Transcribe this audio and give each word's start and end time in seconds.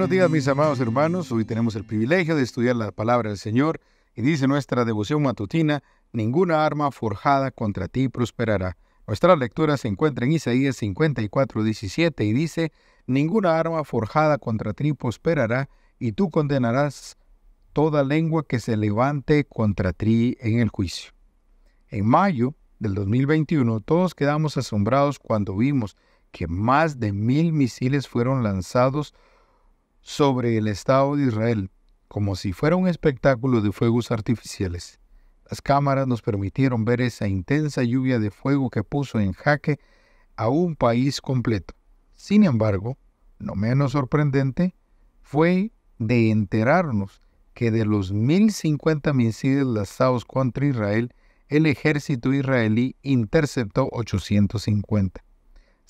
buenos 0.00 0.12
días 0.12 0.30
mis 0.30 0.48
amados 0.48 0.80
hermanos. 0.80 1.30
Hoy 1.30 1.44
tenemos 1.44 1.76
el 1.76 1.84
privilegio 1.84 2.34
de 2.34 2.42
estudiar 2.42 2.74
la 2.74 2.90
palabra 2.90 3.28
del 3.28 3.36
Señor 3.36 3.82
y 4.16 4.22
dice 4.22 4.48
nuestra 4.48 4.86
devoción 4.86 5.22
matutina, 5.22 5.82
ninguna 6.10 6.64
arma 6.64 6.90
forjada 6.90 7.50
contra 7.50 7.86
ti 7.86 8.08
prosperará. 8.08 8.78
Nuestra 9.06 9.36
lectura 9.36 9.76
se 9.76 9.88
encuentra 9.88 10.24
en 10.24 10.32
Isaías 10.32 10.76
54, 10.76 11.62
17 11.62 12.24
y 12.24 12.32
dice, 12.32 12.72
ninguna 13.06 13.58
arma 13.58 13.84
forjada 13.84 14.38
contra 14.38 14.72
ti 14.72 14.94
prosperará 14.94 15.68
y 15.98 16.12
tú 16.12 16.30
condenarás 16.30 17.18
toda 17.74 18.02
lengua 18.02 18.46
que 18.46 18.58
se 18.58 18.78
levante 18.78 19.44
contra 19.44 19.92
ti 19.92 20.38
en 20.40 20.60
el 20.60 20.70
juicio. 20.70 21.12
En 21.90 22.06
mayo 22.06 22.54
del 22.78 22.94
2021 22.94 23.80
todos 23.80 24.14
quedamos 24.14 24.56
asombrados 24.56 25.18
cuando 25.18 25.58
vimos 25.58 25.94
que 26.30 26.46
más 26.46 27.00
de 27.00 27.12
mil 27.12 27.52
misiles 27.52 28.08
fueron 28.08 28.42
lanzados 28.42 29.12
sobre 30.02 30.56
el 30.56 30.68
Estado 30.68 31.16
de 31.16 31.26
Israel, 31.26 31.70
como 32.08 32.36
si 32.36 32.52
fuera 32.52 32.76
un 32.76 32.88
espectáculo 32.88 33.60
de 33.60 33.72
fuegos 33.72 34.10
artificiales. 34.10 34.98
Las 35.48 35.60
cámaras 35.62 36.06
nos 36.06 36.22
permitieron 36.22 36.84
ver 36.84 37.00
esa 37.00 37.28
intensa 37.28 37.82
lluvia 37.82 38.18
de 38.18 38.30
fuego 38.30 38.70
que 38.70 38.84
puso 38.84 39.18
en 39.20 39.32
jaque 39.32 39.78
a 40.36 40.48
un 40.48 40.76
país 40.76 41.20
completo. 41.20 41.74
Sin 42.14 42.44
embargo, 42.44 42.98
no 43.38 43.54
menos 43.54 43.92
sorprendente 43.92 44.74
fue 45.22 45.72
de 45.98 46.30
enterarnos 46.30 47.20
que 47.54 47.70
de 47.70 47.84
los 47.84 48.14
1.050 48.14 49.12
misiles 49.14 49.66
lanzados 49.66 50.24
contra 50.24 50.66
Israel, 50.66 51.12
el 51.48 51.66
ejército 51.66 52.32
israelí 52.32 52.96
interceptó 53.02 53.88
850 53.92 55.22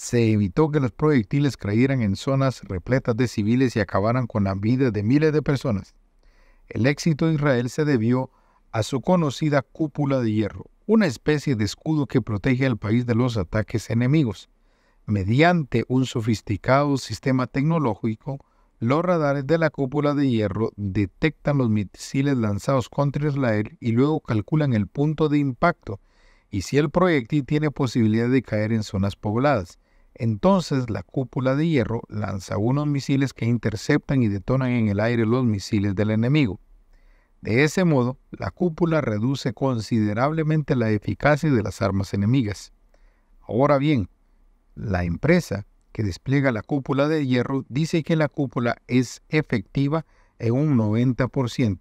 se 0.01 0.33
evitó 0.33 0.71
que 0.71 0.81
los 0.81 0.93
proyectiles 0.93 1.59
cayeran 1.59 2.01
en 2.01 2.17
zonas 2.17 2.63
repletas 2.63 3.15
de 3.19 3.29
civiles 3.29 3.77
y 3.77 3.81
acabaran 3.81 4.27
con 4.27 4.45
la 4.45 4.55
vida 4.55 4.91
de 4.91 5.03
miles 5.03 5.31
de 5.35 5.43
personas. 5.43 5.95
El 6.71 6.87
éxito 6.87 7.27
de 7.27 7.35
Israel 7.35 7.69
se 7.69 7.85
debió 7.85 8.31
a 8.73 8.83
su 8.83 9.03
conocida 9.03 9.61
cúpula 9.61 10.21
de 10.21 10.33
hierro, 10.33 10.71
una 10.87 11.05
especie 11.05 11.55
de 11.55 11.67
escudo 11.67 12.07
que 12.07 12.23
protege 12.23 12.65
al 12.65 12.79
país 12.79 13.05
de 13.05 13.15
los 13.15 13.37
ataques 13.37 13.91
enemigos. 13.91 14.49
Mediante 15.05 15.85
un 15.87 16.07
sofisticado 16.07 16.97
sistema 16.97 17.47
tecnológico, 17.47 18.39
los 18.79 19.05
radares 19.05 19.47
de 19.47 19.59
la 19.59 19.69
cúpula 19.69 20.15
de 20.15 20.31
hierro 20.31 20.73
detectan 20.77 21.59
los 21.59 21.69
misiles 21.69 22.39
lanzados 22.39 22.89
contra 22.89 23.29
Israel 23.29 23.77
y 23.81 23.93
luego 23.93 24.21
calculan 24.21 24.73
el 24.73 24.87
punto 24.87 25.29
de 25.29 25.37
impacto 25.37 26.01
y 26.51 26.63
si 26.63 26.79
el 26.79 26.89
proyectil 26.89 27.45
tiene 27.45 27.71
posibilidad 27.71 28.31
de 28.31 28.41
caer 28.41 28.73
en 28.73 28.83
zonas 28.83 29.15
pobladas. 29.15 29.79
Entonces 30.15 30.91
la 30.91 31.03
cúpula 31.03 31.57
de 31.57 31.69
hierro 31.69 32.03
lanza 32.09 32.59
unos 32.59 32.87
misiles 32.87 33.33
que 33.33 33.47
interceptan 33.47 34.23
y 34.23 34.29
detonan 34.29 34.71
en 34.71 34.89
el 34.89 35.01
aire 35.01 35.27
los 35.27 35.45
misiles 35.45 35.95
del 35.95 36.11
enemigo. 36.11 36.61
De 37.41 37.65
ese 37.65 37.85
modo, 37.85 38.19
la 38.31 38.51
cúpula 38.51 39.01
reduce 39.01 39.55
considerablemente 39.55 40.77
la 40.77 40.91
eficacia 40.91 41.51
de 41.51 41.63
las 41.63 41.81
armas 41.81 42.13
enemigas. 42.13 42.73
Ahora 43.41 43.79
bien, 43.79 44.11
la 44.75 45.05
empresa 45.05 45.67
que 45.93 46.03
despliega 46.03 46.53
la 46.53 46.63
cúpula 46.63 47.09
de 47.09 47.27
hierro 47.27 47.65
dice 47.69 48.03
que 48.03 48.17
la 48.17 48.29
cúpula 48.29 48.77
es 48.87 49.23
efectiva 49.29 50.05
en 50.39 50.53
un 50.53 50.77
90%. 50.77 51.81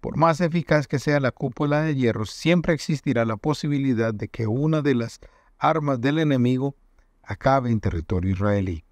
Por 0.00 0.16
más 0.16 0.40
eficaz 0.40 0.88
que 0.88 0.98
sea 0.98 1.20
la 1.20 1.30
cúpula 1.30 1.82
de 1.82 1.94
hierro, 1.94 2.26
siempre 2.26 2.74
existirá 2.74 3.24
la 3.24 3.36
posibilidad 3.36 4.12
de 4.12 4.28
que 4.28 4.46
una 4.46 4.82
de 4.82 4.94
las 4.94 5.20
armas 5.58 6.00
del 6.00 6.18
enemigo 6.18 6.74
acabe 7.22 7.70
en 7.70 7.80
territorio 7.80 8.32
israelí. 8.32 8.84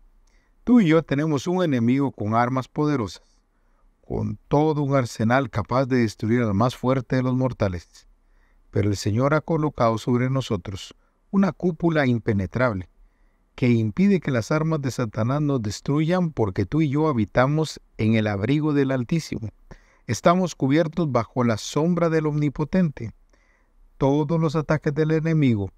Tú 0.65 0.81
y 0.81 0.87
yo 0.89 1.03
tenemos 1.03 1.47
un 1.47 1.65
enemigo 1.65 2.13
con 2.13 2.35
armas 2.35 2.69
poderosas, 2.69 3.23
con 4.07 4.39
todo 4.49 4.83
un 4.83 4.95
arsenal 4.95 5.51
capaz 5.51 5.87
de 5.87 5.99
destruir 5.99 6.43
al 6.43 6.55
más 6.55 6.77
fuerte 6.77 7.17
de 7.17 7.23
los 7.23 7.35
mortales. 7.35 8.07
Pero 8.71 8.89
el 8.89 8.97
Señor 8.97 9.35
ha 9.35 9.41
colocado 9.41 9.99
sobre 9.99 10.31
nosotros 10.31 10.95
una 11.31 11.53
cúpula 11.53 12.07
impenetrable 12.07 12.89
que 13.55 13.69
impide 13.69 14.21
que 14.21 14.31
las 14.31 14.53
armas 14.53 14.81
de 14.81 14.91
Satanás 14.91 15.43
nos 15.43 15.61
destruyan 15.61 16.31
porque 16.31 16.67
tú 16.67 16.81
y 16.81 16.89
yo 16.89 17.09
habitamos 17.09 17.81
en 17.99 18.15
el 18.15 18.27
abrigo 18.27 18.73
del 18.73 18.91
Altísimo. 18.91 19.51
Estamos 20.07 20.55
cubiertos 20.55 21.13
bajo 21.13 21.45
la 21.45 21.59
sombra 21.59 22.09
del 22.09 22.27
Omnipotente. 22.27 23.13
Todos 23.99 24.41
los 24.41 24.57
ataques 24.57 24.95
del 24.95 25.11
enemigo 25.11 25.71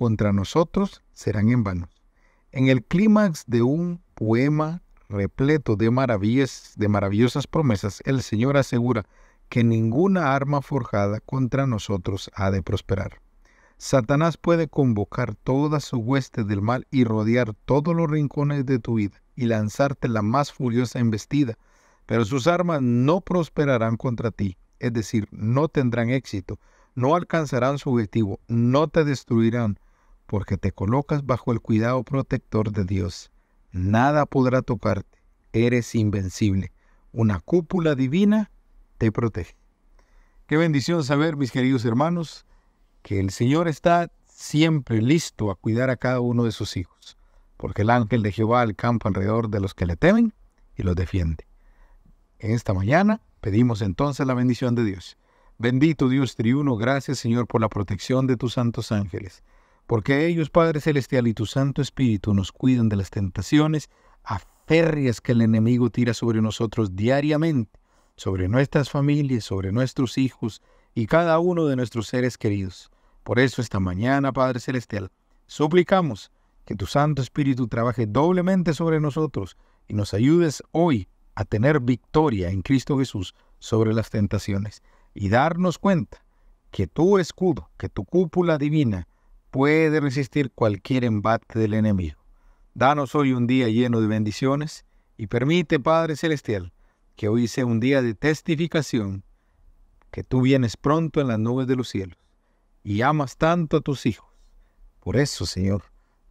contra 0.00 0.32
nosotros 0.32 1.02
serán 1.12 1.50
en 1.50 1.62
vano. 1.62 1.90
En 2.52 2.68
el 2.68 2.82
clímax 2.82 3.44
de 3.46 3.60
un 3.60 4.00
poema 4.14 4.80
repleto 5.10 5.76
de 5.76 5.90
maravillas, 5.90 6.72
de 6.76 6.88
maravillosas 6.88 7.46
promesas, 7.46 8.02
el 8.06 8.22
Señor 8.22 8.56
asegura 8.56 9.04
que 9.50 9.62
ninguna 9.62 10.34
arma 10.34 10.62
forjada 10.62 11.20
contra 11.20 11.66
nosotros 11.66 12.30
ha 12.34 12.50
de 12.50 12.62
prosperar. 12.62 13.20
Satanás 13.76 14.38
puede 14.38 14.68
convocar 14.68 15.34
toda 15.34 15.80
su 15.80 15.98
hueste 15.98 16.44
del 16.44 16.62
mal 16.62 16.86
y 16.90 17.04
rodear 17.04 17.52
todos 17.66 17.94
los 17.94 18.10
rincones 18.10 18.64
de 18.64 18.78
tu 18.78 18.94
vida 18.94 19.20
y 19.36 19.44
lanzarte 19.44 20.08
la 20.08 20.22
más 20.22 20.50
furiosa 20.50 20.98
embestida, 20.98 21.58
pero 22.06 22.24
sus 22.24 22.46
armas 22.46 22.80
no 22.80 23.20
prosperarán 23.20 23.98
contra 23.98 24.30
ti, 24.30 24.56
es 24.78 24.94
decir, 24.94 25.28
no 25.30 25.68
tendrán 25.68 26.08
éxito, 26.08 26.58
no 26.94 27.14
alcanzarán 27.14 27.76
su 27.76 27.90
objetivo, 27.90 28.40
no 28.48 28.88
te 28.88 29.04
destruirán, 29.04 29.78
porque 30.30 30.56
te 30.56 30.70
colocas 30.70 31.26
bajo 31.26 31.50
el 31.50 31.60
cuidado 31.60 32.04
protector 32.04 32.70
de 32.70 32.84
Dios. 32.84 33.32
Nada 33.72 34.26
podrá 34.26 34.62
tocarte, 34.62 35.18
eres 35.52 35.96
invencible. 35.96 36.70
Una 37.10 37.40
cúpula 37.40 37.96
divina 37.96 38.52
te 38.96 39.10
protege. 39.10 39.56
Qué 40.46 40.56
bendición 40.56 41.02
saber, 41.02 41.36
mis 41.36 41.50
queridos 41.50 41.84
hermanos, 41.84 42.46
que 43.02 43.18
el 43.18 43.30
Señor 43.30 43.66
está 43.66 44.12
siempre 44.28 45.02
listo 45.02 45.50
a 45.50 45.56
cuidar 45.56 45.90
a 45.90 45.96
cada 45.96 46.20
uno 46.20 46.44
de 46.44 46.52
sus 46.52 46.76
hijos, 46.76 47.18
porque 47.56 47.82
el 47.82 47.90
ángel 47.90 48.22
de 48.22 48.30
Jehová 48.30 48.60
al 48.60 48.76
campo 48.76 49.08
alrededor 49.08 49.48
de 49.48 49.58
los 49.58 49.74
que 49.74 49.86
le 49.86 49.96
temen 49.96 50.32
y 50.76 50.84
los 50.84 50.94
defiende. 50.94 51.44
En 52.38 52.52
esta 52.52 52.72
mañana 52.72 53.20
pedimos 53.40 53.82
entonces 53.82 54.24
la 54.28 54.34
bendición 54.34 54.76
de 54.76 54.84
Dios. 54.84 55.18
Bendito 55.58 56.08
Dios 56.08 56.36
triuno, 56.36 56.76
gracias 56.76 57.18
Señor 57.18 57.48
por 57.48 57.60
la 57.60 57.68
protección 57.68 58.28
de 58.28 58.36
tus 58.36 58.52
santos 58.52 58.92
ángeles 58.92 59.42
porque 59.90 60.24
ellos, 60.24 60.50
Padre 60.50 60.80
Celestial, 60.80 61.26
y 61.26 61.34
tu 61.34 61.46
Santo 61.46 61.82
Espíritu 61.82 62.32
nos 62.32 62.52
cuidan 62.52 62.88
de 62.88 62.94
las 62.94 63.10
tentaciones 63.10 63.90
aférreas 64.22 65.20
que 65.20 65.32
el 65.32 65.40
enemigo 65.40 65.90
tira 65.90 66.14
sobre 66.14 66.40
nosotros 66.40 66.94
diariamente, 66.94 67.80
sobre 68.14 68.46
nuestras 68.46 68.88
familias, 68.88 69.42
sobre 69.42 69.72
nuestros 69.72 70.16
hijos 70.16 70.62
y 70.94 71.06
cada 71.06 71.40
uno 71.40 71.66
de 71.66 71.74
nuestros 71.74 72.06
seres 72.06 72.38
queridos. 72.38 72.88
Por 73.24 73.40
eso 73.40 73.60
esta 73.60 73.80
mañana, 73.80 74.32
Padre 74.32 74.60
Celestial, 74.60 75.10
suplicamos 75.48 76.30
que 76.64 76.76
tu 76.76 76.86
Santo 76.86 77.20
Espíritu 77.20 77.66
trabaje 77.66 78.06
doblemente 78.06 78.74
sobre 78.74 79.00
nosotros 79.00 79.56
y 79.88 79.94
nos 79.94 80.14
ayudes 80.14 80.62
hoy 80.70 81.08
a 81.34 81.44
tener 81.44 81.80
victoria 81.80 82.50
en 82.50 82.62
Cristo 82.62 82.96
Jesús 82.96 83.34
sobre 83.58 83.92
las 83.92 84.08
tentaciones 84.08 84.84
y 85.14 85.30
darnos 85.30 85.80
cuenta 85.80 86.24
que 86.70 86.86
tu 86.86 87.18
escudo, 87.18 87.70
que 87.76 87.88
tu 87.88 88.04
cúpula 88.04 88.56
divina 88.56 89.08
puede 89.50 90.00
resistir 90.00 90.50
cualquier 90.52 91.04
embate 91.04 91.58
del 91.58 91.74
enemigo. 91.74 92.18
Danos 92.74 93.14
hoy 93.14 93.32
un 93.32 93.46
día 93.46 93.68
lleno 93.68 94.00
de 94.00 94.06
bendiciones 94.06 94.84
y 95.16 95.26
permite, 95.26 95.80
Padre 95.80 96.16
Celestial, 96.16 96.72
que 97.16 97.28
hoy 97.28 97.48
sea 97.48 97.66
un 97.66 97.80
día 97.80 98.00
de 98.00 98.14
testificación, 98.14 99.24
que 100.10 100.24
tú 100.24 100.42
vienes 100.42 100.76
pronto 100.76 101.20
en 101.20 101.28
las 101.28 101.38
nubes 101.38 101.66
de 101.66 101.76
los 101.76 101.88
cielos 101.88 102.18
y 102.82 103.02
amas 103.02 103.36
tanto 103.36 103.76
a 103.76 103.80
tus 103.80 104.06
hijos. 104.06 104.28
Por 105.00 105.16
eso, 105.16 105.46
Señor, 105.46 105.84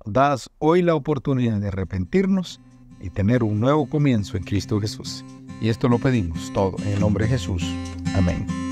das 0.05 0.49
hoy 0.59 0.81
la 0.81 0.95
oportunidad 0.95 1.59
de 1.59 1.67
arrepentirnos 1.67 2.59
y 3.01 3.09
tener 3.09 3.43
un 3.43 3.59
nuevo 3.59 3.87
comienzo 3.87 4.37
en 4.37 4.43
Cristo 4.43 4.79
Jesús. 4.79 5.23
Y 5.61 5.69
esto 5.69 5.89
lo 5.89 5.99
pedimos 5.99 6.51
todo 6.53 6.75
en 6.79 6.89
el 6.89 6.99
nombre 6.99 7.25
de 7.25 7.31
Jesús. 7.31 7.63
Amén. 8.15 8.68